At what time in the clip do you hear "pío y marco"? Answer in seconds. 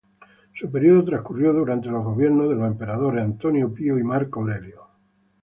3.71-4.39